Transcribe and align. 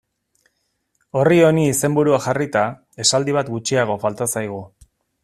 Orri 1.23 1.37
honi 1.49 1.65
izenburua 1.73 2.21
jarrita, 2.27 2.63
esaldi 3.05 3.37
bat 3.39 3.55
gutxiago 3.59 3.99
falta 4.07 4.29
zaigu. 4.37 4.59